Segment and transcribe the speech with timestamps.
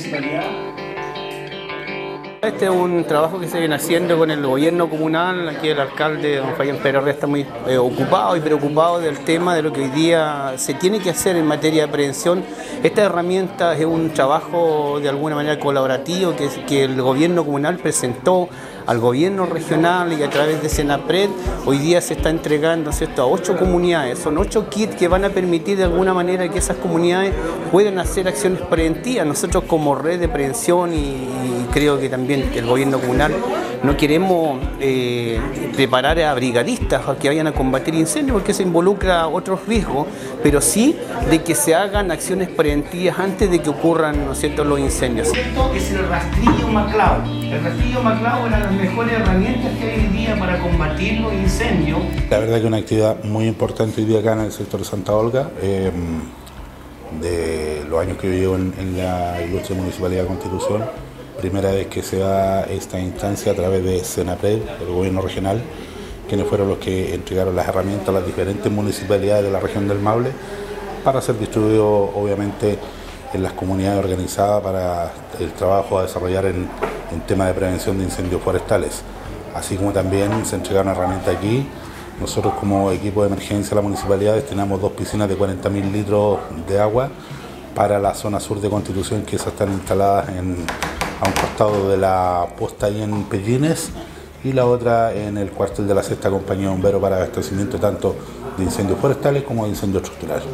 [0.00, 0.69] municipalidad?
[2.42, 5.46] Este es un trabajo que se viene haciendo con el gobierno comunal.
[5.50, 9.60] Aquí el alcalde, don Fabián Pérez está muy eh, ocupado y preocupado del tema de
[9.60, 12.42] lo que hoy día se tiene que hacer en materia de prevención.
[12.82, 16.32] Esta herramienta es un trabajo de alguna manera colaborativo
[16.66, 18.48] que, el gobierno comunal presentó
[18.86, 21.28] al gobierno regional y a través de Senapred
[21.66, 23.20] hoy día se está entregando ¿cierto?
[23.22, 24.18] a ocho comunidades.
[24.18, 27.34] Son ocho kits que van a permitir de alguna manera que esas comunidades
[27.70, 29.26] puedan hacer acciones preventivas.
[29.26, 31.28] Nosotros como red de prevención y,
[31.72, 33.34] creo que también el gobierno comunal
[33.82, 35.40] no queremos eh,
[35.74, 40.06] preparar a brigadistas a que vayan a combatir incendios porque se involucra otros riesgos,
[40.42, 40.96] pero sí
[41.30, 44.64] de que se hagan acciones preventivas antes de que ocurran ¿no es cierto?
[44.64, 45.28] los incendios.
[45.28, 47.22] Esto es el rastrillo Maclau.
[47.24, 52.00] El rastrillo Maclau era las mejores herramientas que hay hoy día para combatir los incendios.
[52.28, 54.86] La verdad que es una actividad muy importante hoy día acá en el sector de
[54.86, 55.50] Santa Olga.
[55.62, 55.90] Eh,
[57.20, 60.84] de los años que yo llevo en, en la ilustre Municipalidad de Constitución,
[61.40, 65.62] primera vez que se da esta instancia a través de Senapred, el gobierno regional,
[66.28, 69.98] quienes fueron los que entregaron las herramientas a las diferentes municipalidades de la región del
[69.98, 70.30] Maule
[71.02, 72.78] para ser distribuido obviamente
[73.32, 76.68] en las comunidades organizadas para el trabajo a desarrollar en,
[77.12, 79.02] en tema de prevención de incendios forestales.
[79.54, 81.66] Así como también se entregaron herramientas aquí.
[82.20, 86.38] Nosotros como equipo de emergencia de la municipalidad destinamos dos piscinas de 40.000 litros
[86.68, 87.08] de agua
[87.74, 90.56] para la zona sur de Constitución que están instaladas en,
[91.20, 93.90] a un costado de la posta ahí en Pellines
[94.42, 98.16] y la otra en el cuartel de la sexta compañía de para abastecimiento tanto
[98.56, 100.44] de incendios forestales como de incendios estructurales.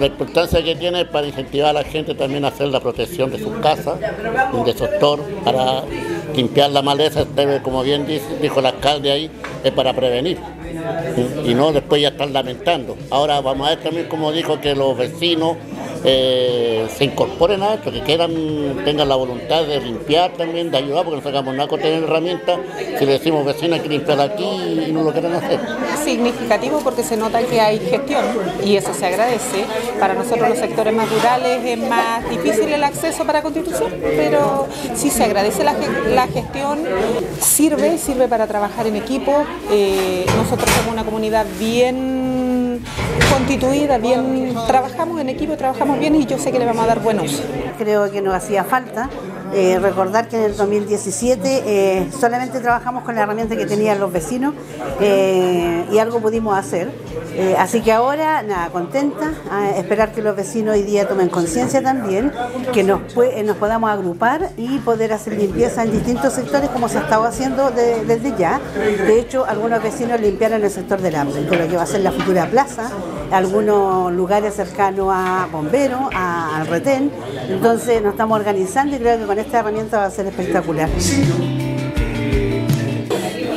[0.00, 3.38] La importancia que tiene para incentivar a la gente también a hacer la protección de
[3.38, 5.82] sus casas, de sector, para
[6.34, 7.24] limpiar la maleza,
[7.62, 8.04] como bien
[8.40, 9.30] dijo el alcalde ahí,
[9.62, 10.38] es para prevenir
[11.44, 12.96] y no después ya están lamentando.
[13.10, 15.56] Ahora vamos a ver también como dijo que los vecinos
[16.04, 18.32] eh, se incorporen a esto, que quieran,
[18.84, 22.58] tengan la voluntad de limpiar también, de ayudar, porque no sacamos nada con tener herramientas,
[22.98, 24.44] si le decimos vecinos hay que limpiar aquí
[24.88, 25.60] y no lo quieren hacer.
[26.04, 28.24] Significativo porque se nota que hay gestión
[28.64, 29.64] y eso se agradece.
[30.00, 35.10] Para nosotros los sectores más rurales es más difícil el acceso para Constitución, pero sí
[35.10, 35.74] se agradece la,
[36.08, 36.80] la gestión,
[37.40, 39.44] sirve, sirve para trabajar en equipo.
[39.70, 42.31] Eh, nosotros somos una comunidad bien
[43.32, 47.00] constituida, bien, trabajamos en equipo, trabajamos bien y yo sé que le vamos a dar
[47.00, 47.42] buen uso.
[47.78, 49.08] Creo que nos hacía falta
[49.54, 54.12] eh, recordar que en el 2017 eh, solamente trabajamos con la herramienta que tenían los
[54.12, 54.54] vecinos
[55.00, 56.90] eh, y algo pudimos hacer.
[57.58, 59.32] Así que ahora, nada, contenta,
[59.78, 62.30] esperar que los vecinos hoy día tomen conciencia también,
[62.74, 67.00] que nos, nos podamos agrupar y poder hacer limpieza en distintos sectores como se ha
[67.02, 68.60] estado haciendo de- desde ya.
[69.06, 72.02] De hecho, algunos vecinos limpiaron el sector del hambre, con lo que va a ser
[72.02, 72.90] la futura plaza,
[73.32, 77.10] algunos lugares cercanos a bomberos, a- al retén.
[77.48, 80.88] Entonces nos estamos organizando y creo que con esta herramienta va a ser espectacular.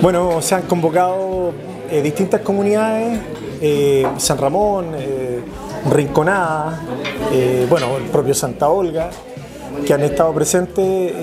[0.02, 1.52] Bueno, se han convocado
[1.90, 3.20] eh, distintas comunidades,
[3.62, 5.40] eh, San Ramón, eh,
[5.92, 6.80] Rinconada,
[7.70, 9.10] bueno, el propio Santa Olga,
[9.86, 11.14] que han estado presentes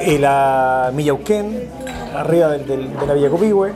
[0.00, 1.68] en la Millauquén,
[2.16, 3.72] arriba del- de la Villa Copihue.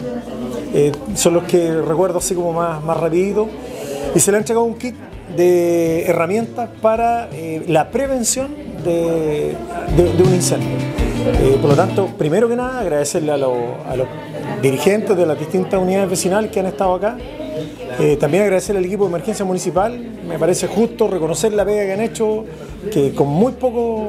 [0.76, 3.48] Eh, son los que recuerdo así como más, más rapidito.
[4.12, 4.96] Y se le ha entregado un kit
[5.36, 8.48] de herramientas para eh, la prevención
[8.84, 9.54] de,
[9.96, 10.68] un incendio.
[11.40, 13.54] Eh, por lo tanto, primero que nada, agradecerle a, los-
[14.60, 17.16] dirigentes de las distintas unidades vecinales que han estado acá.
[18.18, 19.96] También agradecerle al equipo de emergencia municipal.
[20.26, 22.44] Me parece justo reconocer la pega que han hecho,
[22.91, 24.08] que con muy poco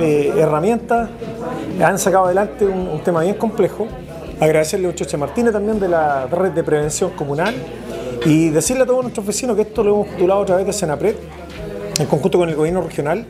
[0.00, 1.10] herramientas
[1.84, 3.86] han sacado adelante un tema bien complejo.
[4.40, 7.54] Agradecerle a Choche Martínez también de la red de prevención comunal
[8.24, 11.14] y decirle a todos nuestros vecinos que esto lo hemos titulado a través de Senapred
[11.98, 13.26] en conjunto con el gobierno regional,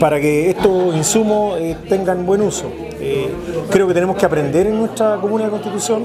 [0.00, 2.72] para que estos insumos eh, tengan buen uso.
[2.98, 3.28] Eh,
[3.70, 6.04] creo que tenemos que aprender en nuestra comuna de constitución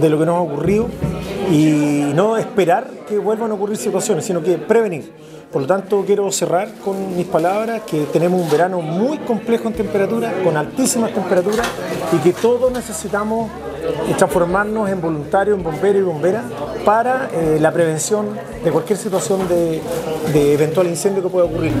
[0.00, 0.86] de lo que nos ha ocurrido
[1.50, 5.12] y no esperar que vuelvan a ocurrir situaciones, sino que prevenir.
[5.52, 9.74] Por lo tanto, quiero cerrar con mis palabras que tenemos un verano muy complejo en
[9.74, 11.66] temperatura, con altísimas temperaturas
[12.12, 13.50] y que todos necesitamos
[14.08, 16.44] eh, transformarnos en voluntarios, en bomberos y bomberas
[16.84, 18.28] para eh, la prevención
[18.62, 19.82] de cualquier situación de,
[20.32, 21.72] de eventual incendio que pueda ocurrir.